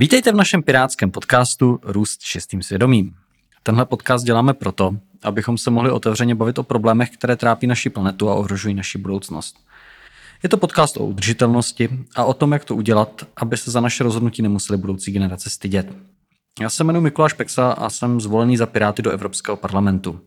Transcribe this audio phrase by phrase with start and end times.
[0.00, 3.14] Vítejte v našem pirátském podcastu Růst šestým svědomím.
[3.62, 8.30] Tenhle podcast děláme proto, abychom se mohli otevřeně bavit o problémech, které trápí naši planetu
[8.30, 9.56] a ohrožují naši budoucnost.
[10.42, 14.04] Je to podcast o udržitelnosti a o tom, jak to udělat, aby se za naše
[14.04, 15.96] rozhodnutí nemuseli budoucí generace stydět.
[16.60, 20.20] Já se jmenuji Mikuláš Peksa a jsem zvolený za Piráty do Evropského parlamentu.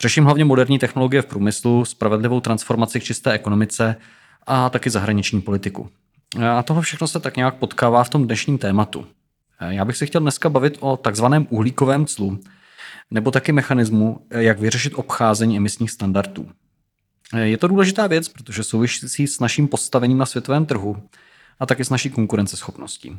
[0.00, 3.96] Řeším hlavně moderní technologie v průmyslu, spravedlivou transformaci k čisté ekonomice
[4.46, 5.90] a taky zahraniční politiku.
[6.58, 9.06] A toho všechno se tak nějak potkává v tom dnešním tématu.
[9.68, 12.40] Já bych se chtěl dneska bavit o takzvaném uhlíkovém clu,
[13.10, 16.48] nebo taky mechanismu, jak vyřešit obcházení emisních standardů.
[17.42, 21.02] Je to důležitá věc, protože souvisí s naším postavením na světovém trhu
[21.60, 23.18] a taky s naší konkurenceschopností.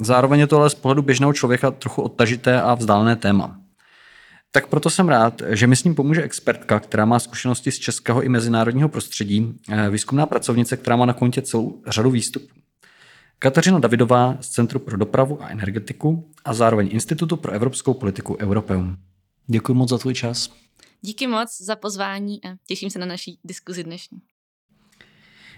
[0.00, 3.56] Zároveň je to ale z pohledu běžného člověka trochu odtažité a vzdálené téma.
[4.50, 8.22] Tak proto jsem rád, že mi s ním pomůže expertka, která má zkušenosti z českého
[8.22, 12.54] i mezinárodního prostředí, eh, výzkumná pracovnice, která má na kontě celou řadu výstupů.
[13.38, 18.96] Kateřina Davidová z Centru pro dopravu a energetiku a zároveň Institutu pro evropskou politiku Europeum.
[19.46, 20.50] Děkuji moc za tvůj čas.
[21.00, 24.18] Díky moc za pozvání a těším se na naší diskuzi dnešní.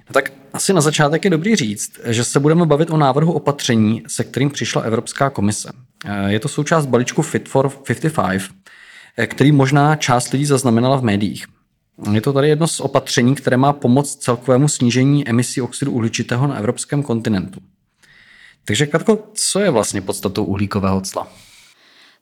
[0.08, 4.02] No tak asi na začátek je dobrý říct, že se budeme bavit o návrhu opatření,
[4.06, 5.72] se kterým přišla Evropská komise.
[6.04, 8.79] Eh, je to součást balíčku Fit for 55, Eh,
[9.26, 11.46] který možná část lidí zaznamenala v médiích.
[12.12, 16.56] Je to tady jedno z opatření, které má pomoct celkovému snížení emisí oxidu uhličitého na
[16.56, 17.60] evropském kontinentu.
[18.64, 21.28] Takže Katko, co je vlastně podstatou uhlíkového cla?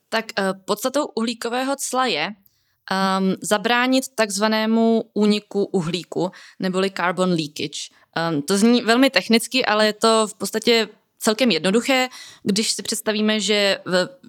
[0.08, 7.92] Tak uh, podstatou uhlíkového cla je um, zabránit takzvanému úniku uhlíku, neboli carbon leakage.
[8.32, 10.88] Um, to zní velmi technicky, ale je to v podstatě
[11.18, 12.08] celkem jednoduché,
[12.42, 13.78] když si představíme, že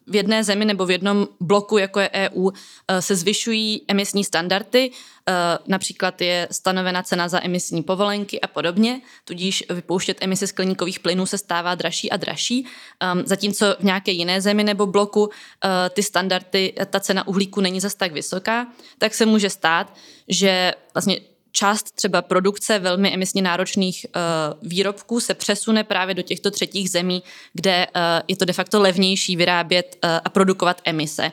[0.07, 2.49] v jedné zemi nebo v jednom bloku, jako je EU,
[2.87, 4.91] eh, se zvyšují emisní standardy,
[5.29, 5.33] eh,
[5.67, 11.37] například je stanovena cena za emisní povolenky a podobně, tudíž vypouštět emise skleníkových plynů se
[11.37, 12.65] stává dražší a dražší,
[12.99, 17.79] ehm, zatímco v nějaké jiné zemi nebo bloku eh, ty standardy, ta cena uhlíku není
[17.79, 19.93] zas tak vysoká, tak se může stát,
[20.27, 21.19] že vlastně
[21.51, 27.23] část třeba produkce velmi emisně náročných uh, výrobků se přesune právě do těchto třetích zemí,
[27.53, 31.31] kde uh, je to de facto levnější vyrábět uh, a produkovat emise.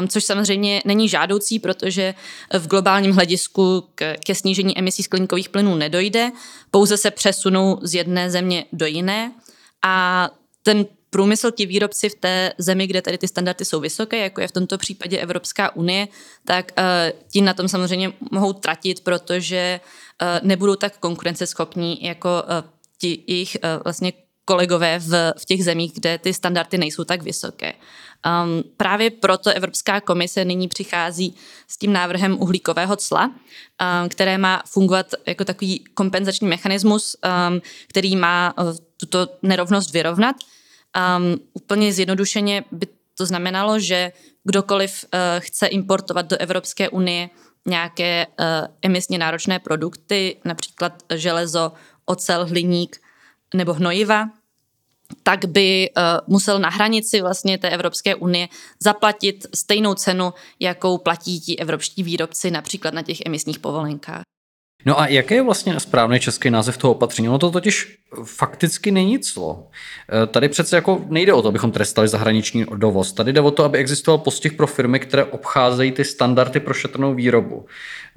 [0.00, 2.14] Um, což samozřejmě není žádoucí, protože
[2.58, 3.88] v globálním hledisku
[4.24, 6.30] ke snížení emisí skleníkových plynů nedojde,
[6.70, 9.32] pouze se přesunou z jedné země do jiné
[9.82, 10.28] a
[10.62, 14.48] ten průmysl, ti výrobci v té zemi, kde tady ty standardy jsou vysoké, jako je
[14.48, 16.08] v tomto případě Evropská unie,
[16.44, 16.84] tak uh,
[17.28, 19.80] ti na tom samozřejmě mohou tratit, protože
[20.22, 24.12] uh, nebudou tak konkurenceschopní jako uh, ti jejich vlastně
[24.44, 27.72] kolegové v, v těch zemích, kde ty standardy nejsou tak vysoké.
[27.72, 31.34] Um, právě proto Evropská komise nyní přichází
[31.68, 38.16] s tím návrhem uhlíkového cla, um, které má fungovat jako takový kompenzační mechanismus, um, který
[38.16, 40.36] má uh, tuto nerovnost vyrovnat.
[40.96, 44.12] Um, úplně zjednodušeně by to znamenalo, že
[44.44, 47.30] kdokoliv uh, chce importovat do Evropské unie
[47.66, 48.44] nějaké uh,
[48.82, 51.72] emisně náročné produkty, například železo,
[52.04, 53.00] ocel, hliník
[53.54, 54.30] nebo hnojiva,
[55.22, 58.48] tak by uh, musel na hranici vlastně té Evropské unie
[58.82, 64.22] zaplatit stejnou cenu, jakou platí ti evropští výrobci například na těch emisních povolenkách.
[64.86, 67.28] No a jaký je vlastně správný český název toho opatření?
[67.28, 69.68] Ono to totiž fakticky není clo.
[70.22, 73.12] E, tady přece jako nejde o to, abychom trestali zahraniční dovoz.
[73.12, 77.14] Tady jde o to, aby existoval postih pro firmy, které obcházejí ty standardy pro šetrnou
[77.14, 77.66] výrobu.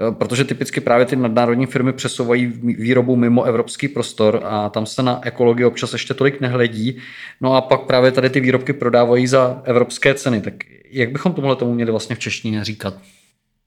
[0.10, 5.04] E, protože typicky právě ty nadnárodní firmy přesouvají výrobu mimo evropský prostor a tam se
[5.04, 6.98] na ekologii občas ještě tolik nehledí.
[7.42, 10.42] No a pak právě tady ty výrobky prodávají za evropské ceny.
[10.42, 10.54] Tak
[10.90, 12.94] jak bychom tomuhle tomu měli vlastně v češtině říkat?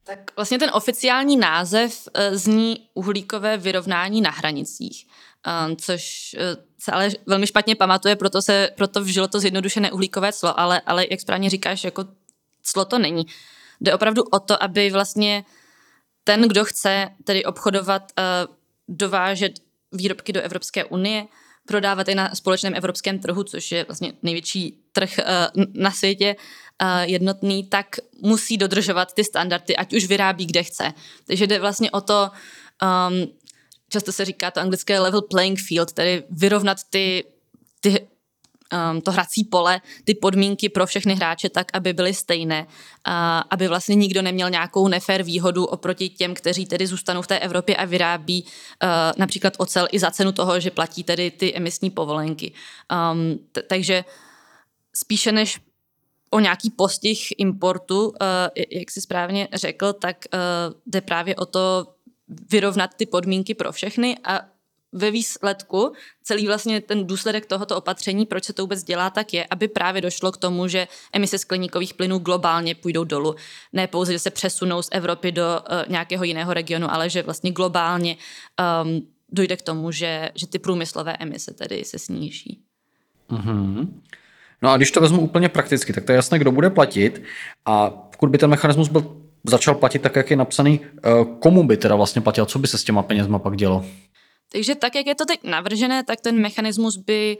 [0.06, 5.06] Tak vlastně ten oficiální název uh, zní uhlíkové vyrovnání na hranicích,
[5.68, 10.32] um, což uh, se ale velmi špatně pamatuje, proto se proto vžilo to zjednodušené uhlíkové
[10.32, 12.04] clo, ale, ale jak správně říkáš, jako
[12.62, 13.26] clo to není.
[13.80, 15.44] Jde opravdu o to, aby vlastně
[16.24, 18.54] ten, kdo chce tedy obchodovat, uh,
[18.88, 19.52] dovážet
[19.92, 21.26] výrobky do Evropské unie,
[21.66, 26.36] prodávat i na společném evropském trhu, což je vlastně největší trh uh, na světě,
[26.82, 30.92] uh, jednotný, tak musí dodržovat ty standardy, ať už vyrábí kde chce.
[31.26, 32.30] Takže jde vlastně o to,
[32.80, 33.28] um,
[33.88, 37.24] často se říká to anglické level playing field, tedy vyrovnat ty,
[37.80, 38.08] ty
[38.72, 43.12] um, to hrací pole, ty podmínky pro všechny hráče tak, aby byly stejné, uh,
[43.50, 47.76] aby vlastně nikdo neměl nějakou nefér výhodu oproti těm, kteří tedy zůstanou v té Evropě
[47.76, 52.52] a vyrábí uh, například ocel i za cenu toho, že platí tedy ty emisní povolenky.
[53.12, 54.04] Um, t- takže
[54.96, 55.60] spíše než
[56.30, 58.14] o nějaký postih importu, uh,
[58.70, 60.40] jak si správně řekl, tak uh,
[60.86, 61.94] jde právě o to
[62.50, 64.40] vyrovnat ty podmínky pro všechny a
[64.92, 69.46] ve výsledku celý vlastně ten důsledek tohoto opatření, proč se to vůbec dělá, tak je,
[69.50, 73.34] aby právě došlo k tomu, že emise skleníkových plynů globálně půjdou dolů.
[73.72, 77.52] Ne pouze, že se přesunou z Evropy do uh, nějakého jiného regionu, ale že vlastně
[77.52, 78.16] globálně
[78.84, 82.60] um, dojde k tomu, že, že ty průmyslové emise tedy se sníží.
[83.30, 83.88] Mm-hmm.
[84.62, 87.22] No a když to vezmu úplně prakticky, tak to je jasné, kdo bude platit
[87.64, 91.76] a pokud by ten mechanismus byl začal platit tak, jak je napsaný, eh, komu by
[91.76, 93.84] teda vlastně platil, co by se s těma penězma pak dělo?
[94.52, 97.38] Takže tak, jak je to teď navržené, tak ten mechanismus by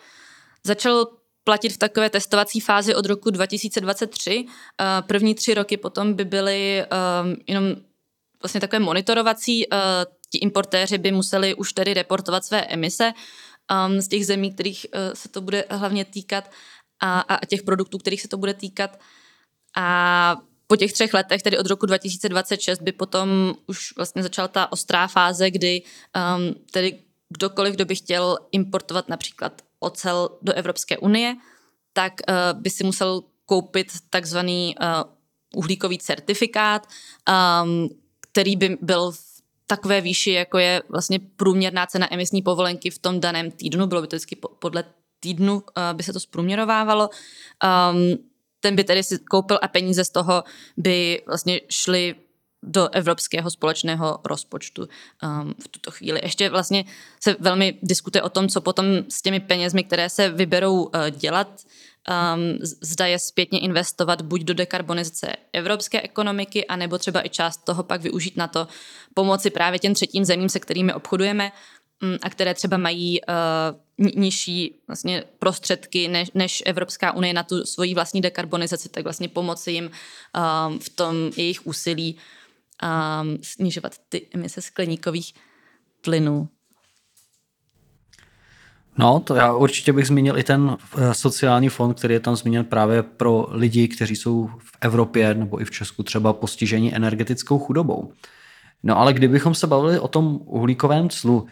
[0.64, 1.06] začal
[1.44, 4.44] platit v takové testovací fázi od roku 2023.
[4.80, 7.76] Eh, první tři roky potom by byly um, jenom
[8.42, 9.64] vlastně takové monitorovací.
[10.30, 13.12] Ti importéři by museli už tedy reportovat své emise
[13.86, 16.50] um, z těch zemí, kterých se to bude hlavně týkat
[17.00, 18.98] a, a těch produktů, kterých se to bude týkat.
[19.76, 24.72] A po těch třech letech, tedy od roku 2026, by potom už vlastně začala ta
[24.72, 26.98] ostrá fáze, kdy um, tedy
[27.28, 31.36] kdokoliv, kdo by chtěl importovat například ocel do Evropské unie,
[31.92, 34.86] tak uh, by si musel koupit takzvaný uh,
[35.54, 36.86] uhlíkový certifikát,
[37.64, 37.88] um,
[38.20, 43.20] který by byl v takové výši, jako je vlastně průměrná cena emisní povolenky v tom
[43.20, 43.86] daném týdnu.
[43.86, 44.84] Bylo by to vždycky podle
[45.20, 47.10] týdnu, uh, by se to zprůměrovávalo.
[47.90, 48.18] Um,
[48.60, 50.44] ten by tedy si koupil a peníze z toho
[50.76, 52.14] by vlastně šly
[52.62, 56.20] do evropského společného rozpočtu um, v tuto chvíli.
[56.22, 56.84] Ještě vlastně
[57.22, 61.48] se velmi diskutuje o tom, co potom s těmi penězmi, které se vyberou uh, dělat,
[62.08, 67.82] um, zda je zpětně investovat buď do dekarbonizace evropské ekonomiky, anebo třeba i část toho
[67.82, 68.68] pak využít na to
[69.14, 71.52] pomoci právě těm třetím zemím, se kterými obchodujeme,
[72.22, 77.94] a které třeba mají uh, nižší vlastně prostředky než, než Evropská unie na tu svoji
[77.94, 82.16] vlastní dekarbonizaci, tak vlastně pomoci jim um, v tom jejich úsilí
[82.82, 85.34] um, snižovat ty emise skleníkových
[86.00, 86.48] plynů.
[88.98, 90.76] No, to já určitě bych zmínil i ten
[91.12, 95.64] sociální fond, který je tam zmíněn právě pro lidi, kteří jsou v Evropě nebo i
[95.64, 98.12] v Česku třeba postiženi energetickou chudobou.
[98.82, 101.46] No ale kdybychom se bavili o tom uhlíkovém clu,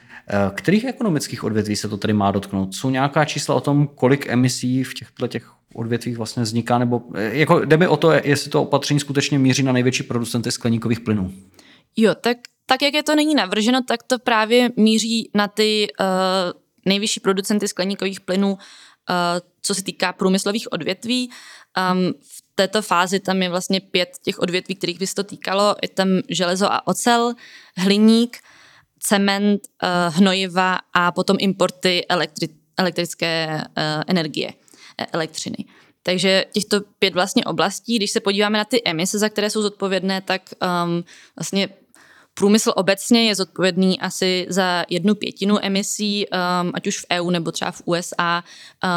[0.55, 2.75] kterých ekonomických odvětví se to tady má dotknout?
[2.75, 7.39] Jsou nějaká čísla o tom, kolik emisí v těchto těch odvětvích vlastně vzniká, nebo eh,
[7.39, 11.33] jako jde mi o to, jestli to opatření skutečně míří na největší producenty skleníkových plynů?
[11.97, 12.37] Jo, tak,
[12.67, 16.07] tak jak je to není navrženo, tak to právě míří na ty uh,
[16.87, 18.59] nejvyšší producenty skleníkových plynů, uh,
[19.63, 21.31] co se týká průmyslových odvětví.
[21.93, 25.75] Um, v této fázi tam je vlastně pět těch odvětví, kterých by se to týkalo.
[25.83, 27.33] Je tam železo a ocel,
[27.77, 28.39] hliník,
[29.07, 34.49] cement, uh, hnojiva a potom importy elektri- elektrické uh, energie,
[34.99, 35.57] e, elektřiny.
[36.03, 40.21] Takže těchto pět vlastně oblastí, když se podíváme na ty emise, za které jsou zodpovědné,
[40.21, 41.05] tak um,
[41.37, 41.69] vlastně
[42.35, 47.53] průmysl obecně je zodpovědný asi za jednu pětinu emisí, um, ať už v EU nebo
[47.53, 48.45] třeba v USA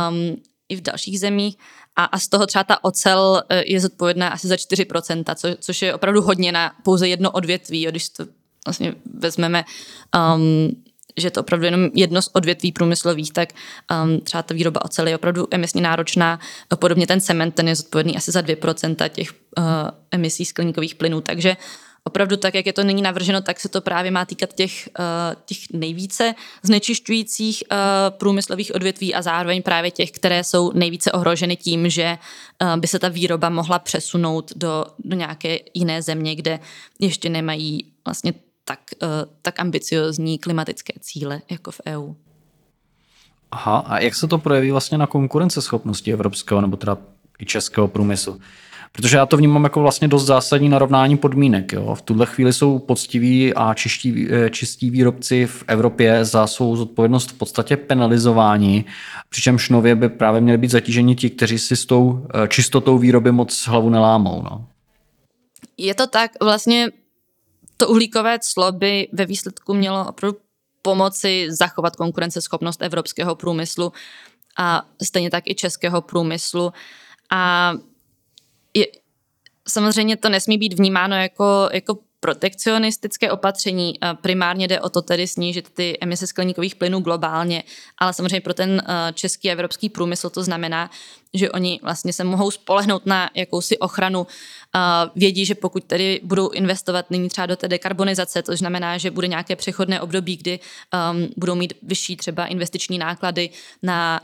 [0.10, 0.36] um,
[0.70, 1.58] i v dalších zemích
[1.96, 5.82] a, a z toho třeba ta ocel e, je zodpovědná asi za 4%, co, což
[5.82, 8.26] je opravdu hodně na pouze jedno odvětví, jo, když to
[8.68, 9.64] vlastně vezmeme,
[10.36, 10.72] um,
[11.18, 13.50] že je to opravdu jenom jedno z odvětví průmyslových, tak
[14.04, 16.40] um, třeba ta výroba oceli je opravdu emisně náročná.
[16.76, 19.64] Podobně ten cement, ten je zodpovědný asi za 2% těch uh,
[20.12, 21.58] emisí skleníkových plynů, takže
[22.04, 25.06] opravdu tak, jak je to nyní navrženo, tak se to právě má týkat těch, uh,
[25.46, 27.78] těch nejvíce znečišťujících uh,
[28.18, 32.18] průmyslových odvětví a zároveň právě těch, které jsou nejvíce ohroženy tím, že
[32.62, 36.60] uh, by se ta výroba mohla přesunout do, do nějaké jiné země, kde
[37.00, 38.34] ještě nemají vlastně
[38.68, 39.10] tak, uh,
[39.42, 42.14] tak ambiciozní klimatické cíle jako v EU.
[43.52, 46.98] Aha, a jak se to projeví vlastně na konkurenceschopnosti evropského nebo teda
[47.40, 48.40] i českého průmyslu?
[48.92, 51.74] Protože já to vnímám jako vlastně dost zásadní narovnání podmínek.
[51.74, 51.96] Jo.
[51.96, 57.32] V tuhle chvíli jsou poctiví a čistí, eh, čistí výrobci v Evropě za svou zodpovědnost
[57.32, 58.86] v podstatě penalizováni,
[59.30, 63.32] přičemž nově by právě měli být zatíženi ti, kteří si s tou eh, čistotou výroby
[63.32, 64.42] moc hlavu nelámou.
[64.42, 64.66] No.
[65.78, 66.90] Je to tak, vlastně
[67.78, 70.40] to uhlíkové clo by ve výsledku mělo opravdu
[70.82, 73.94] pomoci zachovat konkurenceschopnost evropského průmyslu
[74.58, 76.74] a stejně tak i českého průmyslu.
[77.32, 77.74] A
[78.74, 78.86] je,
[79.68, 83.94] samozřejmě to nesmí být vnímáno jako, jako protekcionistické opatření.
[84.22, 87.64] Primárně jde o to tedy snížit ty emise skleníkových plynů globálně,
[87.98, 90.90] ale samozřejmě pro ten eh, český a evropský průmysl to znamená,
[91.34, 94.28] že oni vlastně se mohou spolehnout na jakousi ochranu.
[95.16, 99.28] Vědí, že pokud tedy budou investovat nyní třeba do té dekarbonizace, to znamená, že bude
[99.28, 103.50] nějaké přechodné období, kdy um, budou mít vyšší třeba investiční náklady
[103.84, 104.22] na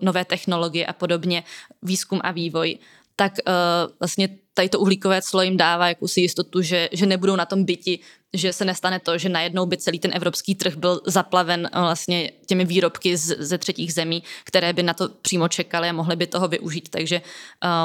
[0.00, 1.44] nové technologie a podobně,
[1.82, 2.78] výzkum a vývoj,
[3.16, 3.52] tak uh,
[4.00, 7.98] vlastně tady to uhlíkové clo jim dává jakousi jistotu, že, že nebudou na tom byti,
[8.32, 12.64] že se nestane to, že najednou by celý ten evropský trh byl zaplaven vlastně těmi
[12.64, 16.48] výrobky z, ze třetích zemí, které by na to přímo čekaly a mohly by toho
[16.48, 16.88] využít.
[16.88, 17.20] Takže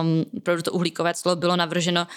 [0.02, 2.08] um, opravdu to uhlíkové clo bylo navrženo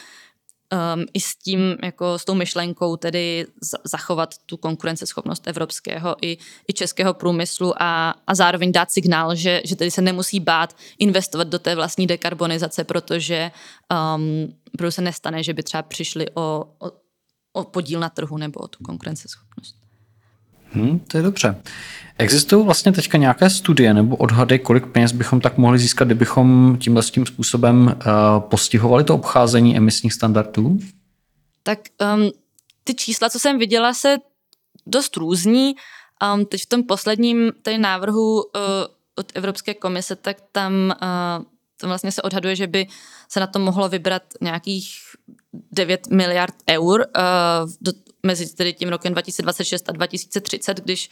[0.75, 3.47] um, i s tím, jako s tou myšlenkou tedy
[3.85, 6.39] zachovat tu konkurenceschopnost evropského i,
[6.69, 11.49] i českého průmyslu a, a zároveň dát signál, že, že tedy se nemusí bát investovat
[11.49, 13.51] do té vlastní dekarbonizace, protože
[14.17, 16.93] um, protože se nestane, že by třeba přišli o, o,
[17.53, 19.84] o podíl na trhu nebo o tu konkurenceschopnost.
[20.75, 21.57] Hmm, to je dobře.
[22.19, 27.03] Existují vlastně teďka nějaké studie nebo odhady, kolik peněz bychom tak mohli získat, kdybychom tímhle
[27.03, 27.93] tím způsobem uh,
[28.41, 30.79] postihovali to obcházení emisních standardů?
[31.63, 31.79] Tak
[32.17, 32.31] um,
[32.85, 34.17] ty čísla, co jsem viděla, se
[34.87, 35.75] dost různí.
[36.35, 38.43] Um, teď v tom posledním tady návrhu uh,
[39.17, 41.45] od Evropské komise, tak tam, uh,
[41.81, 42.87] tam vlastně se odhaduje, že by
[43.29, 44.89] se na to mohlo vybrat nějakých
[45.73, 47.93] 9 miliard eur uh, do,
[48.23, 51.11] mezi tedy tím rokem 2026 a 2030, když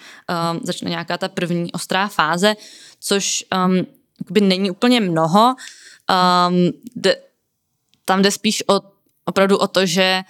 [0.53, 2.57] um, začne nějaká ta první ostrá fáze,
[3.01, 3.87] což um,
[4.31, 5.55] by není úplně mnoho.
[6.49, 7.17] Um, de,
[8.05, 8.81] tam jde spíš o,
[9.25, 10.23] opravdu o to, že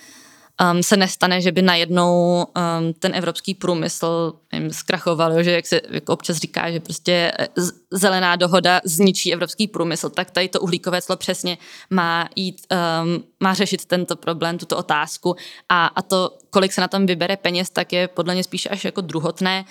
[0.61, 5.81] um, se nestane, že by najednou um, ten evropský průmysl jim zkrachoval, že jak se
[5.91, 7.49] jako občas říká, že prostě eh,
[7.91, 11.59] zelená dohoda zničí evropský průmysl, tak tady to uhlíkové clo přesně
[11.91, 12.67] má jít,
[13.05, 15.37] um, má řešit tento problém, tuto otázku.
[15.69, 18.85] A, a to, kolik se na tom vybere peněz, tak je podle mě spíš až
[18.85, 19.65] jako druhotné.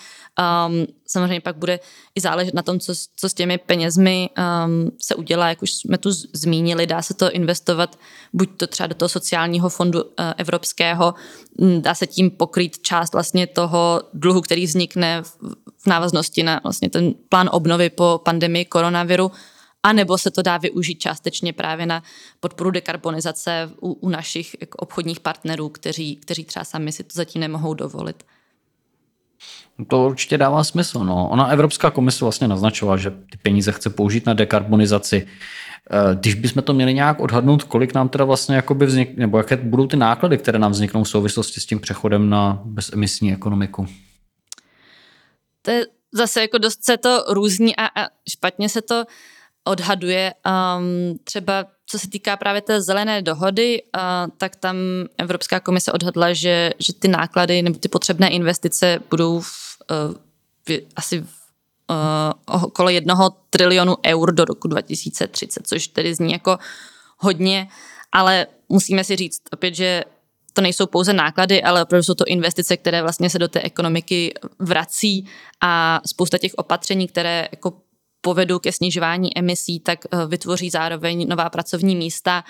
[0.68, 1.80] Um, samozřejmě pak bude
[2.16, 5.98] i záležet na tom, co, co s těmi penězmi um, se udělá, jak už jsme
[5.98, 8.00] tu zmínili, dá se to investovat
[8.34, 11.14] buď to třeba do toho sociálního fondu uh, evropského,
[11.80, 15.38] dá se tím pokrýt část vlastně toho dluhu, který vznikne v,
[15.78, 19.32] v návaznosti na vlastně ten plán obnovy po pandemii koronaviru,
[19.84, 22.04] a nebo se to dá využít částečně právě na
[22.40, 27.42] podporu dekarbonizace u, u našich jako obchodních partnerů, kteří, kteří třeba sami si to zatím
[27.42, 28.24] nemohou dovolit.
[29.88, 31.00] To určitě dává smysl.
[31.00, 31.30] No.
[31.30, 35.28] Ona Evropská komise vlastně naznačovala, že ty peníze chce použít na dekarbonizaci.
[35.92, 39.58] Eh, když bychom to měli nějak odhadnout, kolik nám teda vlastně jakoby vznik, nebo jaké
[39.58, 43.88] budou ty náklady, které nám vzniknou v souvislosti s tím přechodem na bezemisní ekonomiku?
[45.62, 49.04] To je zase jako dost se to různí a, a špatně se to
[49.64, 50.34] odhaduje.
[50.78, 54.02] Um, třeba co se týká právě té zelené dohody, uh,
[54.38, 54.76] tak tam
[55.18, 60.16] Evropská komise odhadla, že, že ty náklady nebo ty potřebné investice budou v, uh,
[60.68, 61.28] v, asi v,
[62.48, 66.58] uh, okolo jednoho trilionu eur do roku 2030, což tedy zní jako
[67.18, 67.68] hodně,
[68.12, 70.04] ale musíme si říct opět, že
[70.54, 74.34] to nejsou pouze náklady, ale opravdu jsou to investice, které vlastně se do té ekonomiky
[74.60, 75.28] vrací
[75.62, 77.74] a spousta těch opatření, které jako
[78.22, 82.44] povedou ke snižování emisí, tak eh, vytvoří zároveň nová pracovní místa,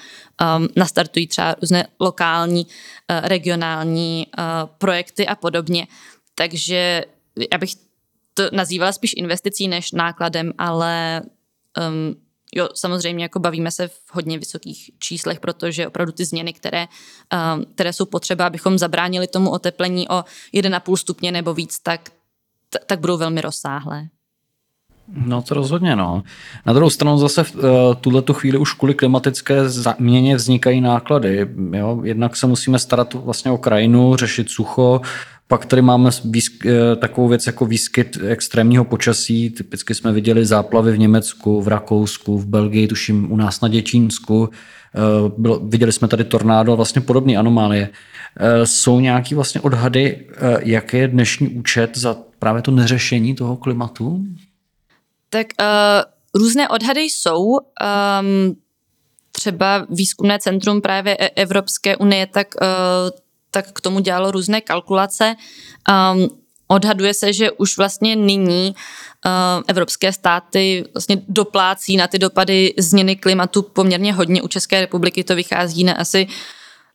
[0.58, 4.44] um, nastartují třeba různé lokální, uh, regionální uh,
[4.78, 5.88] projekty a podobně.
[6.36, 7.06] Takže
[7.52, 7.72] já bych
[8.34, 11.22] to nazývala spíš investicí než nákladem, ale
[11.88, 12.16] um,
[12.56, 16.88] jo, samozřejmě jako bavíme se v hodně vysokých číslech, protože opravdu ty změny, které,
[17.56, 20.24] um, které jsou potřeba, abychom zabránili tomu oteplení o
[20.54, 22.10] 1,5 stupně nebo víc, tak,
[22.70, 24.08] t- tak budou velmi rozsáhlé.
[25.26, 26.24] No to rozhodně, no.
[26.66, 27.62] Na druhou stranu zase v uh,
[28.02, 31.48] tuhle chvíli už kvůli klimatické změně vznikají náklady.
[31.74, 32.02] Jo?
[32.04, 35.02] Jednak se musíme starat vlastně o krajinu, řešit sucho,
[35.52, 39.50] pak tady máme výsk, eh, takovou věc jako výskyt extrémního počasí.
[39.50, 44.50] Typicky jsme viděli záplavy v Německu, v Rakousku, v Belgii, tuším u nás na Děčínsku.
[44.96, 45.00] Eh,
[45.38, 47.90] bylo, viděli jsme tady tornádo a vlastně podobné anomálie.
[48.64, 50.26] Jsou nějaké vlastně odhady,
[50.60, 54.26] jaký je dnešní účet za právě to neřešení toho klimatu?
[55.34, 57.44] Tak uh, různé odhady jsou.
[57.48, 58.56] Um,
[59.32, 62.68] třeba výzkumné centrum právě e- Evropské unie, tak, uh,
[63.52, 65.36] tak k tomu dělalo různé kalkulace.
[66.14, 66.28] Um,
[66.68, 68.76] odhaduje se, že už vlastně nyní
[69.26, 74.42] uh, evropské státy vlastně doplácí na ty dopady změny klimatu poměrně hodně.
[74.42, 76.28] U České republiky to vychází na asi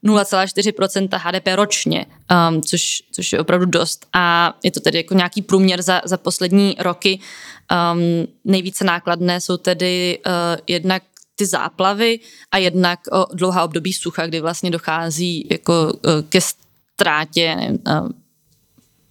[0.07, 2.07] 0,4% HDP ročně,
[2.51, 4.07] um, což, což je opravdu dost.
[4.13, 7.21] A je to tedy jako nějaký průměr za, za poslední roky.
[7.93, 10.33] Um, nejvíce nákladné jsou tedy uh,
[10.67, 11.03] jednak
[11.37, 12.21] ty záplavy
[12.51, 18.09] a jednak o dlouhá období sucha, kdy vlastně dochází jako uh, ke ztrátě uh,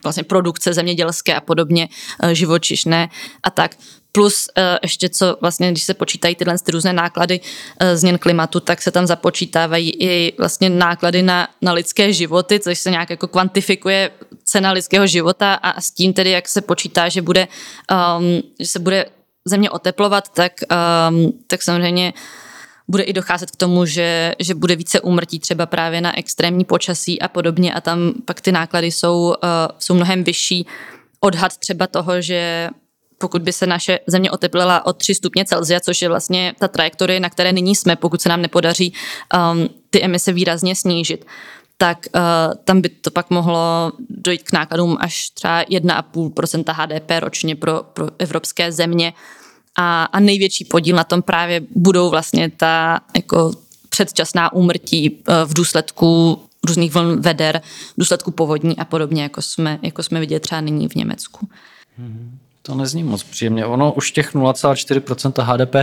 [0.04, 1.88] vlastně produkce zemědělské a podobně,
[2.24, 3.10] uh, živočišné
[3.44, 3.78] a tak.
[4.16, 8.60] Plus uh, ještě co vlastně, když se počítají tyhle ty různé náklady uh, změn klimatu,
[8.60, 13.28] tak se tam započítávají i vlastně náklady na, na lidské životy, což se nějak jako
[13.28, 14.12] kvantifikuje
[14.44, 17.48] cena lidského života a s tím tedy, jak se počítá, že bude,
[18.18, 19.06] um, že se bude
[19.46, 20.54] země oteplovat, tak,
[21.10, 22.14] um, tak samozřejmě
[22.88, 27.22] bude i docházet k tomu, že, že bude více úmrtí třeba právě na extrémní počasí
[27.22, 29.36] a podobně a tam pak ty náklady jsou, uh,
[29.80, 30.68] jsou mnohem vyšší.
[31.20, 32.70] Odhad třeba toho, že
[33.26, 37.20] pokud by se naše země oteplila o 3 stupně Celsia, což je vlastně ta trajektorie,
[37.20, 41.26] na které nyní jsme, pokud se nám nepodaří um, ty emise výrazně snížit,
[41.78, 42.22] tak uh,
[42.64, 48.08] tam by to pak mohlo dojít k nákladům až třeba 1,5% HDP ročně pro, pro
[48.20, 49.14] evropské země.
[49.76, 53.52] A, a největší podíl na tom právě budou vlastně ta jako
[53.90, 59.80] předčasná úmrtí uh, v důsledku různých vln veder, v důsledku povodní a podobně, jako jsme,
[59.82, 61.48] jako jsme viděli třeba nyní v Německu.
[61.98, 62.38] Hmm.
[62.66, 63.66] To nezní moc příjemně.
[63.66, 65.76] Ono už těch 0,4% HDP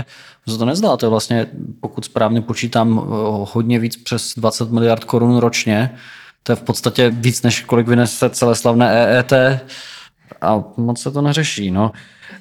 [0.49, 0.97] se to nezdá.
[0.97, 1.47] To je vlastně,
[1.81, 3.05] pokud správně počítám, eh,
[3.53, 5.95] hodně víc přes 20 miliard korun ročně.
[6.43, 9.33] To je v podstatě víc, než kolik vynese celé slavné EET
[10.41, 11.71] a moc se to neřeší.
[11.71, 11.93] No.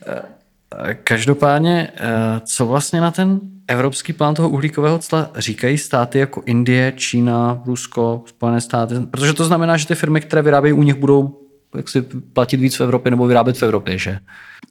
[0.08, 6.42] Eh, každopádně, eh, co vlastně na ten evropský plán toho uhlíkového cla říkají státy jako
[6.46, 8.96] Indie, Čína, Rusko, Spojené státy?
[9.12, 11.41] Protože to znamená, že ty firmy, které vyrábějí u nich, budou
[11.76, 12.02] jak si
[12.34, 14.20] platit víc v Evropě nebo vyrábět v Evropě, že?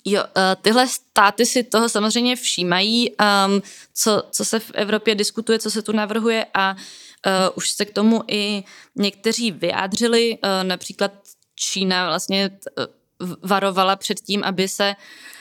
[0.04, 3.62] Jo, eh, tyhle státy si toho samozřejmě všímají, um,
[3.94, 7.92] co, co se v Evropě diskutuje, co se tu navrhuje a uh, už se k
[7.92, 8.64] tomu i
[8.96, 11.12] někteří vyjádřili, uh, například
[11.54, 12.50] Čína vlastně
[13.42, 14.94] varovala před tím, aby se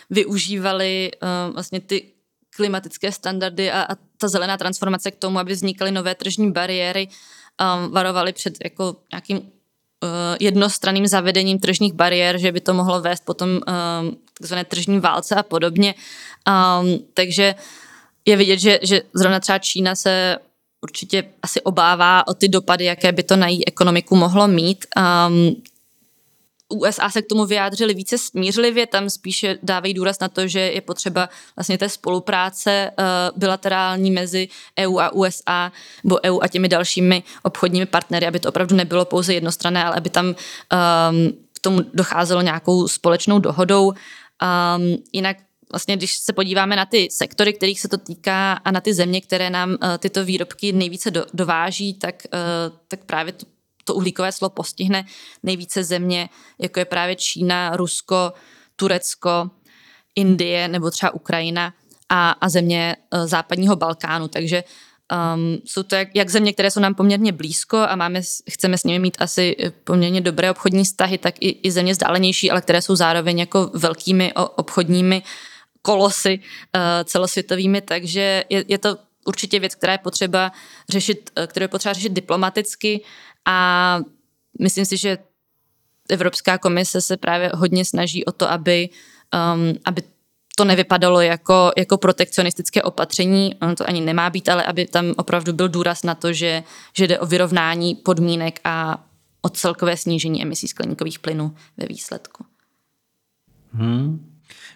[0.09, 2.11] využívaly uh, vlastně ty
[2.55, 7.91] klimatické standardy a, a ta zelená transformace k tomu, aby vznikaly nové tržní bariéry, um,
[7.91, 9.51] varovali před jako nějakým
[10.39, 13.61] jednostranným zavedením tržních bariér, že by to mohlo vést potom um,
[14.39, 15.95] takzvané tržní válce a podobně.
[16.47, 17.55] Um, takže
[18.25, 20.37] je vidět, že, že zrovna třeba Čína se
[20.81, 24.85] určitě asi obává o ty dopady, jaké by to na její ekonomiku mohlo mít.
[24.97, 25.55] Um,
[26.69, 30.81] USA se k tomu vyjádřili více smířlivě, tam spíše dávají důraz na to, že je
[30.81, 34.47] potřeba vlastně té spolupráce uh, bilaterální mezi
[34.79, 35.71] EU a USA,
[36.03, 40.09] nebo EU a těmi dalšími obchodními partnery, aby to opravdu nebylo pouze jednostranné, ale aby
[40.09, 40.35] tam um,
[41.53, 43.87] k tomu docházelo nějakou společnou dohodou.
[43.87, 45.37] Um, jinak
[45.71, 49.21] vlastně, když se podíváme na ty sektory, kterých se to týká a na ty země,
[49.21, 53.45] které nám uh, tyto výrobky nejvíce do, dováží, tak, uh, tak právě to
[53.89, 55.05] to uhlíkové slo postihne
[55.43, 58.33] nejvíce země, jako je právě Čína, Rusko,
[58.75, 59.49] Turecko,
[60.15, 61.73] Indie nebo třeba Ukrajina
[62.09, 64.27] a, a země uh, západního Balkánu.
[64.27, 64.63] Takže
[65.09, 68.83] um, jsou to jak, jak země, které jsou nám poměrně blízko a máme, chceme s
[68.83, 72.95] nimi mít asi poměrně dobré obchodní vztahy, tak i, i země vzdálenější, ale které jsou
[72.95, 75.23] zároveň jako velkými obchodními
[75.81, 80.51] kolosy uh, celosvětovými, takže je, je to určitě věc, která je potřeba
[80.89, 83.01] řešit, kterou je potřeba řešit diplomaticky
[83.47, 83.99] a
[84.59, 85.17] myslím si, že
[86.09, 88.89] Evropská komise se právě hodně snaží o to, aby,
[89.53, 90.03] um, aby
[90.55, 95.53] to nevypadalo jako, jako protekcionistické opatření, ono to ani nemá být, ale aby tam opravdu
[95.53, 96.63] byl důraz na to, že,
[96.97, 99.03] že jde o vyrovnání podmínek a
[99.41, 102.45] o celkové snížení emisí skleníkových plynů ve výsledku.
[103.73, 104.28] Hmm.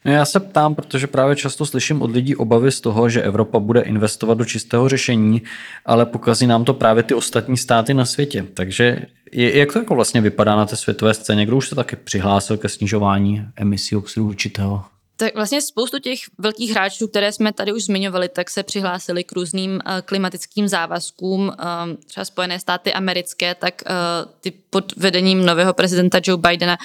[0.05, 3.59] No já se ptám, protože právě často slyším od lidí obavy z toho, že Evropa
[3.59, 5.41] bude investovat do čistého řešení,
[5.85, 8.45] ale pokazí nám to právě ty ostatní státy na světě.
[8.53, 11.45] Takže jak to jako vlastně vypadá na té světové scéně?
[11.45, 14.83] Kdo už se taky přihlásil ke snižování emisí oxidu určitého?
[15.15, 19.31] Tak vlastně spoustu těch velkých hráčů, které jsme tady už zmiňovali, tak se přihlásili k
[19.31, 21.41] různým uh, klimatickým závazkům.
[21.41, 26.77] Um, třeba Spojené státy americké, tak uh, ty pod vedením nového prezidenta Joe Bidena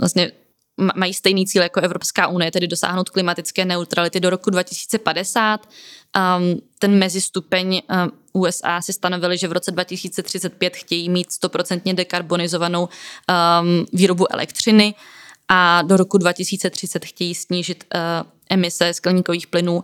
[0.00, 0.32] vlastně
[0.96, 5.68] mají stejný cíl jako Evropská unie, tedy dosáhnout klimatické neutrality do roku 2050.
[6.38, 12.82] Um, ten mezistupeň um, USA si stanovili, že v roce 2035 chtějí mít stoprocentně dekarbonizovanou
[12.82, 14.94] um, výrobu elektřiny
[15.48, 18.00] a do roku 2030 chtějí snížit uh,
[18.50, 19.82] emise skleníkových plynů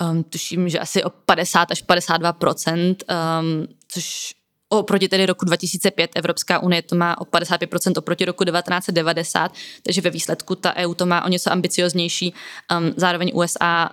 [0.00, 4.34] um, tuším, že asi o 50 až 52 um, což
[4.78, 10.10] oproti tedy roku 2005 Evropská unie to má o 55% oproti roku 1990, takže ve
[10.10, 12.34] výsledku ta EU to má o něco ambicioznější.
[12.78, 13.90] Um, zároveň USA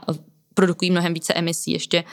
[0.53, 2.03] produkují mnohem více emisí ještě,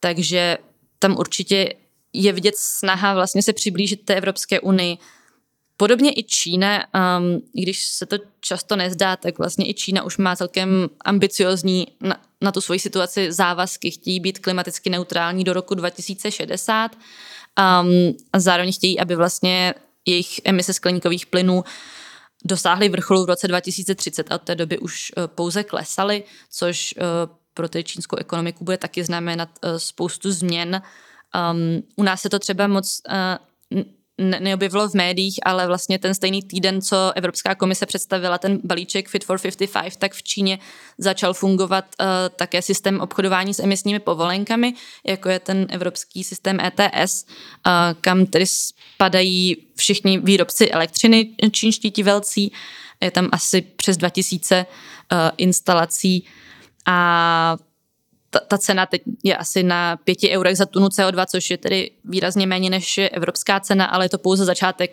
[0.00, 0.58] takže
[0.98, 1.74] tam určitě
[2.12, 4.98] je vidět snaha vlastně se přiblížit té Evropské unii.
[5.80, 6.84] Podobně i Čína,
[7.18, 12.20] um, když se to často nezdá, tak vlastně i Čína už má celkem ambiciozní na,
[12.40, 13.90] na tu svoji situaci závazky.
[13.90, 19.74] Chtějí být klimaticky neutrální do roku 2060 um, a zároveň chtějí, aby vlastně
[20.06, 21.64] jejich emise skleníkových plynů
[22.44, 27.04] dosáhly vrcholu v roce 2030 a od té doby už uh, pouze klesaly, což uh,
[27.54, 30.82] pro té čínskou ekonomiku bude taky znamenat uh, spoustu změn.
[31.52, 33.00] Um, u nás se to třeba moc
[33.72, 33.82] uh,
[34.20, 39.08] ne- neobjevilo v médiích, ale vlastně ten stejný týden, co Evropská komise představila ten balíček
[39.08, 40.58] Fit for 55, tak v Číně
[40.98, 42.06] začal fungovat uh,
[42.36, 44.74] také systém obchodování s emisními povolenkami,
[45.06, 52.02] jako je ten evropský systém ETS, uh, kam tedy spadají všichni výrobci elektřiny čínští ti
[52.02, 52.52] velcí.
[53.00, 56.26] Je tam asi přes 2000 uh, instalací
[56.86, 57.56] a
[58.30, 61.90] ta, ta cena teď je asi na 5 eurech za tunu CO2, což je tedy
[62.04, 64.90] výrazně méně než je evropská cena, ale je to pouze začátek.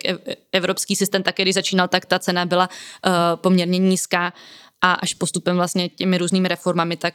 [0.52, 4.32] Evropský systém také, když začínal, tak ta cena byla uh, poměrně nízká
[4.80, 7.14] a až postupem vlastně těmi různými reformami, tak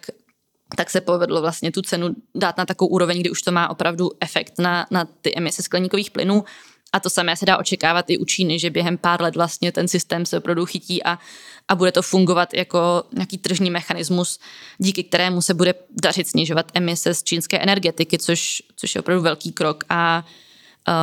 [0.76, 4.12] tak se povedlo vlastně tu cenu dát na takovou úroveň, kdy už to má opravdu
[4.20, 6.44] efekt na, na ty emise skleníkových plynů.
[6.94, 9.88] A to samé se dá očekávat i u Číny, že během pár let vlastně ten
[9.88, 11.20] systém se opravdu chytí a,
[11.68, 14.40] a bude to fungovat jako nějaký tržní mechanismus,
[14.78, 19.52] díky kterému se bude dařit snižovat emise z čínské energetiky, což, což je opravdu velký
[19.52, 19.84] krok.
[19.90, 20.26] A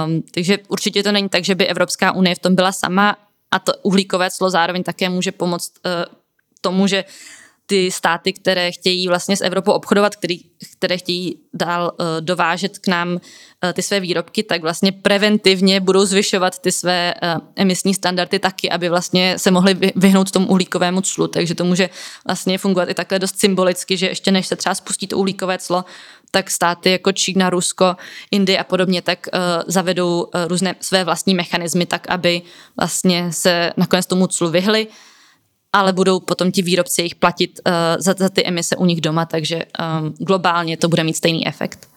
[0.06, 3.16] um, takže určitě to není tak, že by Evropská unie v tom byla sama
[3.50, 6.14] a to uhlíkové clo zároveň také může pomoct uh,
[6.60, 7.04] tomu, že
[7.70, 10.38] ty státy, které chtějí vlastně s Evropou obchodovat, který,
[10.72, 13.18] které chtějí dál uh, dovážet k nám uh,
[13.72, 18.88] ty své výrobky, tak vlastně preventivně budou zvyšovat ty své uh, emisní standardy taky, aby
[18.88, 21.26] vlastně se mohli vyhnout tomu uhlíkovému clu.
[21.26, 21.90] Takže to může
[22.26, 25.84] vlastně fungovat i takhle dost symbolicky, že ještě než se třeba spustí to uhlíkové clo,
[26.30, 27.96] tak státy jako Čína, Rusko,
[28.30, 32.42] Indie a podobně, tak uh, zavedou uh, různé své vlastní mechanismy tak, aby
[32.76, 34.86] vlastně se nakonec tomu clu vyhli
[35.72, 39.26] ale budou potom ti výrobci jich platit uh, za, za ty emise u nich doma,
[39.26, 41.88] takže um, globálně to bude mít stejný efekt.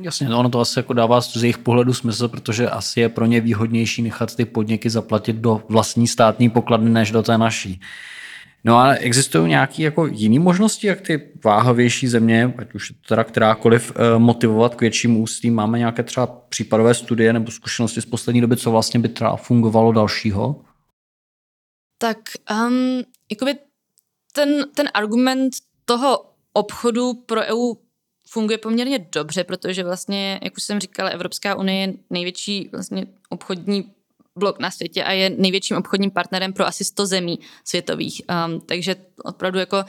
[0.00, 3.26] Jasně, no ono to asi jako dává z jejich pohledu smysl, protože asi je pro
[3.26, 7.80] ně výhodnější nechat ty podniky zaplatit do vlastní státní pokladny, než do té naší.
[8.64, 13.92] No a existují nějaké jako jiné možnosti, jak ty váhavější země, ať už teda kterákoliv,
[13.96, 15.54] eh, motivovat k větším ústím?
[15.54, 19.92] Máme nějaké třeba případové studie nebo zkušenosti z poslední doby, co vlastně by třeba fungovalo
[19.92, 20.56] dalšího?
[22.02, 22.18] Tak
[22.50, 23.54] um, jakoby
[24.32, 25.52] ten, ten argument
[25.84, 27.74] toho obchodu pro EU
[28.28, 33.92] funguje poměrně dobře, protože vlastně, jak už jsem říkala, Evropská unie je největší vlastně obchodní
[34.38, 38.22] blok na světě a je největším obchodním partnerem pro asi 100 zemí světových.
[38.46, 39.84] Um, takže opravdu jako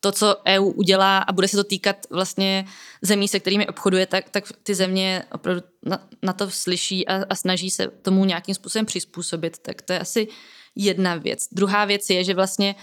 [0.00, 2.64] to, co EU udělá a bude se to týkat vlastně
[3.02, 7.34] zemí, se kterými obchoduje, tak, tak ty země opravdu na, na to slyší a, a
[7.34, 9.58] snaží se tomu nějakým způsobem přizpůsobit.
[9.58, 10.28] Tak to je asi
[10.76, 11.48] jedna věc.
[11.52, 12.74] Druhá věc je, že vlastně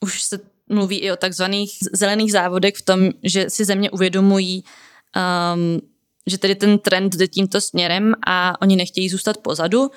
[0.00, 4.64] už se mluví i o takzvaných zelených závodech v tom, že si země uvědomují,
[5.54, 5.80] um,
[6.26, 9.88] že tedy ten trend jde tímto směrem a oni nechtějí zůstat pozadu, um,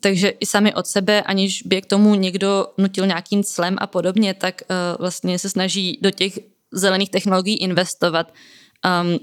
[0.00, 4.34] takže i sami od sebe, aniž by k tomu někdo nutil nějakým clem a podobně,
[4.34, 6.38] tak uh, vlastně se snaží do těch
[6.72, 8.32] zelených technologií investovat.
[9.02, 9.18] Um,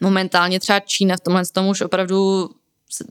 [0.00, 2.50] momentálně třeba Čína v tomhle tomu už opravdu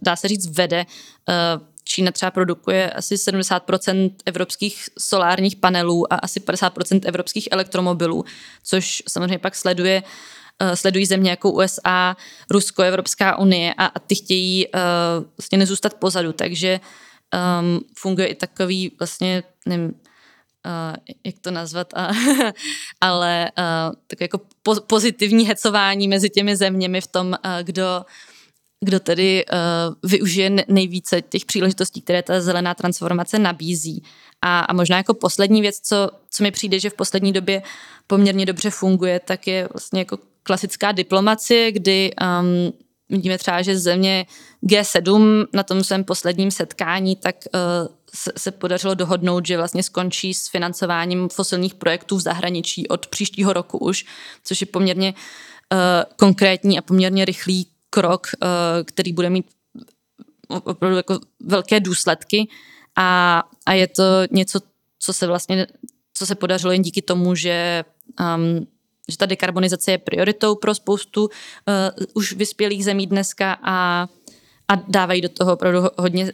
[0.02, 0.86] dá se říct vede.
[1.30, 8.25] Uh, Čína třeba produkuje asi 70% evropských solárních panelů a asi 50% evropských elektromobilů,
[8.63, 10.04] což samozřejmě pak sleduje
[10.62, 12.17] uh, sledují země jako USA,
[12.49, 14.82] Rusko, Evropská unie a, a ty chtějí uh,
[15.38, 16.80] vlastně nezůstat pozadu, takže
[17.60, 22.12] um, funguje i takový vlastně, nevím, uh, jak to nazvat, uh,
[23.02, 28.06] ale uh, tak jako po, pozitivní hecování mezi těmi zeměmi v tom, uh, kdo
[28.86, 34.04] kdo tedy uh, využije nejvíce těch příležitostí, které ta zelená transformace nabízí.
[34.42, 37.63] A, a možná jako poslední věc, co, co mi přijde, že v poslední době
[38.08, 42.74] poměrně dobře funguje, tak je vlastně jako klasická diplomacie, kdy um,
[43.10, 44.26] vidíme třeba, že země
[44.65, 50.34] G7 na tom svém posledním setkání, tak uh, se, se podařilo dohodnout, že vlastně skončí
[50.34, 54.06] s financováním fosilních projektů v zahraničí od příštího roku už,
[54.44, 55.80] což je poměrně uh,
[56.15, 58.47] konkrétní a poměrně rychlý krok, eh,
[58.84, 59.45] který bude mít
[60.47, 62.47] opravdu jako velké důsledky.
[62.95, 64.60] A, a je to něco,
[64.99, 65.67] co se vlastně
[66.13, 67.84] co se podařilo jen díky tomu, že,
[68.36, 68.67] um,
[69.10, 71.30] že ta dekarbonizace je prioritou pro spoustu uh,
[72.13, 74.08] už vyspělých zemí dneska a,
[74.67, 76.34] a dávají do toho opravdu hodně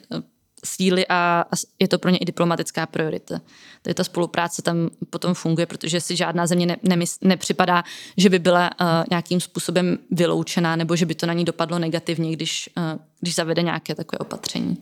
[0.66, 3.42] síly a, a je to pro ně i diplomatická priorita.
[3.82, 7.84] Tady ta spolupráce tam potom funguje, protože si žádná země ne, nemys, nepřipadá,
[8.18, 12.32] že by byla uh, nějakým způsobem vyloučená nebo že by to na ní dopadlo negativně,
[12.32, 14.78] když, uh, když zavede nějaké takové opatření.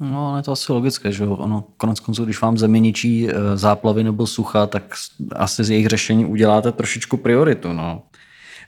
[0.00, 4.04] No, ale to asi logické, že ono konec konců, když vám země ničí uh, záplavy
[4.04, 4.94] nebo sucha, tak
[5.32, 7.72] asi z jejich řešení uděláte trošičku prioritu.
[7.72, 8.02] No.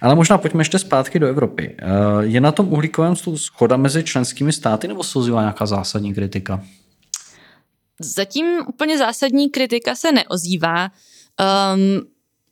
[0.00, 1.76] Ale možná pojďme ještě zpátky do Evropy.
[1.78, 1.87] Eh,
[2.20, 6.64] je na tom uhlíkovém schoda mezi členskými státy nebo se ozývá nějaká zásadní kritika?
[8.00, 10.90] Zatím úplně zásadní kritika se neozývá.
[11.74, 12.06] Um,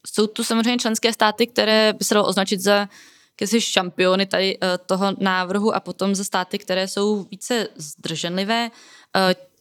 [0.06, 2.88] jsou tu samozřejmě členské státy, které by se dalo označit za
[3.30, 8.70] jakési šampiony tady toho návrhu a potom za státy, které jsou více zdrženlivé.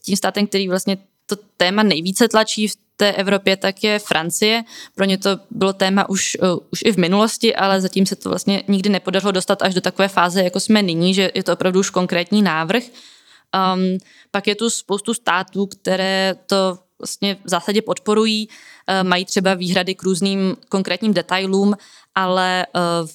[0.05, 0.97] Tím státem, který vlastně
[1.35, 4.63] to téma nejvíce tlačí v té Evropě, tak je Francie.
[4.95, 8.29] Pro ně to bylo téma už, uh, už i v minulosti, ale zatím se to
[8.29, 11.79] vlastně nikdy nepodařilo dostat až do takové fáze, jako jsme nyní, že je to opravdu
[11.79, 12.83] už konkrétní návrh.
[12.83, 13.97] Um,
[14.31, 19.95] pak je tu spoustu států, které to vlastně v zásadě podporují, uh, mají třeba výhrady
[19.95, 21.77] k různým konkrétním detailům,
[22.15, 23.09] ale uh,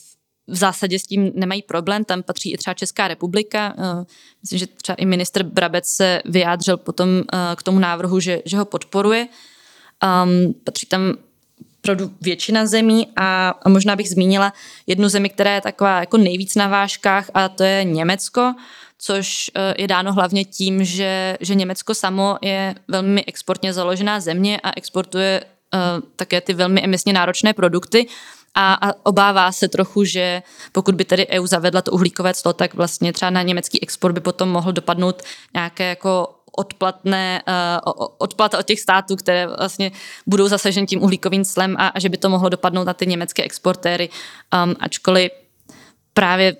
[0.48, 3.74] v zásadě s tím nemají problém, tam patří i třeba Česká republika.
[4.42, 7.22] Myslím, že třeba i minister Brabec se vyjádřil potom
[7.56, 9.28] k tomu návrhu, že, že ho podporuje.
[10.24, 11.14] Um, patří tam
[11.80, 14.52] opravdu většina zemí a, a možná bych zmínila
[14.86, 18.54] jednu zemi, která je taková jako nejvíc na vážkách a to je Německo,
[18.98, 24.60] což uh, je dáno hlavně tím, že, že Německo samo je velmi exportně založená země
[24.60, 25.80] a exportuje uh,
[26.16, 28.06] také ty velmi emisně náročné produkty
[28.58, 30.42] a, a obává se trochu, že
[30.72, 34.20] pokud by tedy EU zavedla to uhlíkové clo, tak vlastně třeba na německý export by
[34.20, 35.22] potom mohl dopadnout
[35.54, 39.90] nějaké jako odplatné, uh, odplata od těch států, které vlastně
[40.26, 43.42] budou zasažen tím uhlíkovým clem a, a že by to mohlo dopadnout na ty německé
[43.42, 44.08] exportéry,
[44.64, 45.32] um, ačkoliv
[46.14, 46.56] právě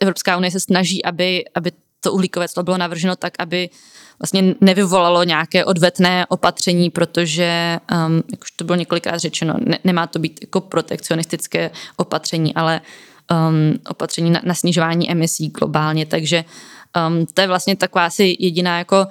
[0.00, 3.70] Evropská unie se snaží, aby, aby to uhlíkové clo bylo navrženo tak, aby
[4.20, 10.06] vlastně nevyvolalo nějaké odvetné opatření, protože, um, jak už to bylo několikrát řečeno, ne, nemá
[10.06, 12.80] to být jako protekcionistické opatření, ale
[13.30, 16.44] um, opatření na, na snižování emisí globálně, takže
[17.08, 19.06] Um, to je vlastně taková asi jediná jako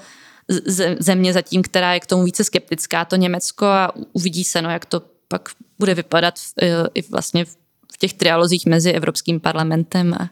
[1.00, 4.86] země zatím, která je k tomu více skeptická, to Německo a uvidí se, no, jak
[4.86, 7.46] to pak bude vypadat e, i vlastně
[7.94, 10.30] v těch trialozích mezi Evropským parlamentem a,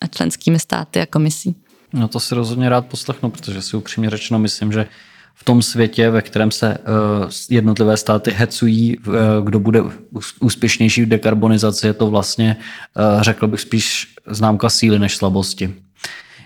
[0.00, 1.56] a členskými státy a komisí.
[1.92, 4.86] No to si rozhodně rád poslechnu, protože si upřímně řečeno myslím, že
[5.34, 9.82] v tom světě, ve kterém se uh, jednotlivé státy hecují, uh, kdo bude
[10.40, 12.56] úspěšnější v dekarbonizaci, je to vlastně,
[13.16, 15.74] uh, řekl bych, spíš známka síly než slabosti.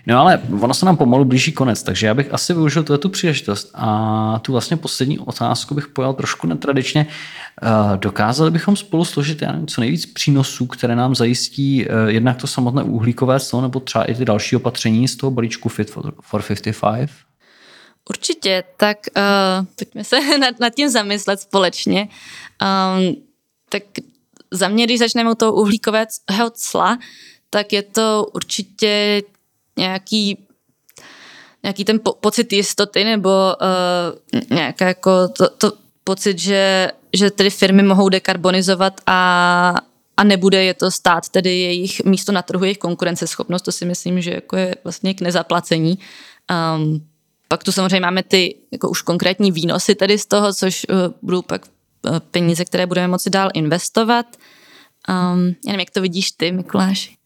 [0.07, 3.71] No ale ono se nám pomalu blíží konec, takže já bych asi využil tu příležitost
[3.75, 7.07] a tu vlastně poslední otázku bych pojal trošku netradičně.
[7.63, 12.83] Eh, dokázali bychom spolu složit co nejvíc přínosů, které nám zajistí eh, jednak to samotné
[12.83, 17.11] uhlíkové clo nebo třeba i ty další opatření z toho balíčku Fit for 55?
[18.09, 22.09] Určitě, tak uh, pojďme se nad, nad tím zamyslet společně.
[22.63, 23.17] Um,
[23.69, 23.83] tak
[24.51, 26.99] za mě, když začneme u toho uhlíkového cla,
[27.51, 29.23] tak je to určitě
[29.77, 30.47] nějaký
[31.65, 35.73] nějaký ten po, pocit jistoty nebo uh, nějaká jako to, to
[36.05, 39.75] pocit, že, že tedy firmy mohou dekarbonizovat a,
[40.17, 44.21] a nebude je to stát, tedy jejich místo na trhu, jejich konkurenceschopnost, to si myslím,
[44.21, 45.99] že jako je vlastně k nezaplacení.
[46.77, 47.07] Um,
[47.49, 51.43] pak tu samozřejmě máme ty jako už konkrétní výnosy tedy z toho, což uh, budou
[51.43, 54.27] pak uh, peníze, které budeme moci dál investovat.
[55.09, 57.17] Um, já nevím, jak to vidíš ty, Mikuláši.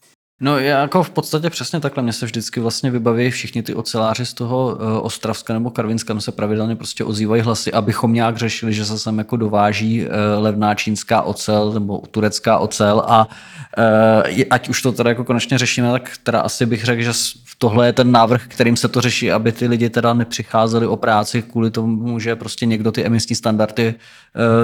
[0.40, 2.02] No jako v podstatě přesně takhle.
[2.02, 6.32] Mně se vždycky vlastně vybaví všichni ty oceláři z toho uh, Ostravska nebo Karvinska, se
[6.32, 11.22] pravidelně prostě ozývají hlasy, abychom nějak řešili, že se sem jako dováží uh, levná čínská
[11.22, 16.40] ocel nebo turecká ocel a uh, ať už to teda jako konečně řešíme, tak teda
[16.40, 17.12] asi bych řekl, že
[17.58, 21.42] tohle je ten návrh, kterým se to řeší, aby ty lidi teda nepřicházeli o práci
[21.42, 23.94] kvůli tomu, že prostě někdo ty emisní standardy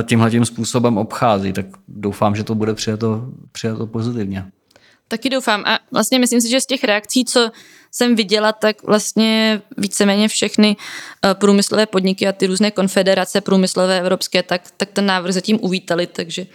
[0.07, 1.53] tímhle tím způsobem obchází.
[1.53, 4.45] Tak doufám, že to bude přijato, přijato pozitivně.
[5.09, 5.63] Taky doufám.
[5.67, 7.51] A vlastně myslím si, že z těch reakcí, co
[7.91, 10.77] jsem viděla, tak vlastně víceméně všechny
[11.25, 16.07] eh, průmyslové podniky a ty různé konfederace průmyslové evropské, tak, tak ten návrh zatím uvítali,
[16.07, 16.47] takže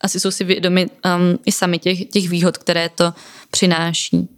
[0.00, 3.12] asi jsou si vědomi um, i sami těch, těch výhod, které to
[3.50, 4.28] přináší.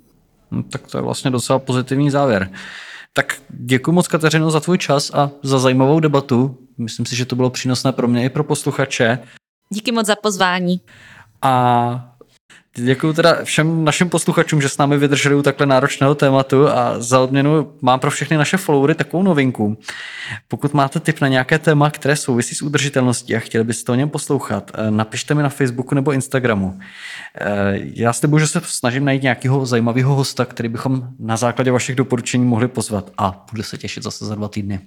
[0.51, 2.51] No, tak to je vlastně docela pozitivní závěr.
[3.13, 6.59] Tak děkuji moc, Kateřino, za tvůj čas a za zajímavou debatu.
[6.79, 9.19] Myslím si, že to bylo přínosné pro mě i pro posluchače.
[9.71, 10.81] Díky moc za pozvání.
[11.43, 12.16] A
[12.79, 17.21] Děkuji teda všem našim posluchačům, že s námi vydrželi u takhle náročného tématu a za
[17.21, 19.79] odměnu mám pro všechny naše followery takovou novinku.
[20.49, 24.09] Pokud máte tip na nějaké téma, které souvisí s udržitelností a chtěli byste o něm
[24.09, 26.79] poslouchat, eh, napište mi na Facebooku nebo Instagramu.
[27.41, 27.47] Eh,
[27.95, 32.45] já slibuji, že se snažím najít nějakého zajímavého hosta, který bychom na základě vašich doporučení
[32.45, 34.81] mohli pozvat a budu se těšit zase za dva týdny.